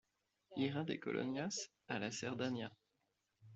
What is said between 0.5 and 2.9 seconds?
Irá de colonias a la Cerdanya.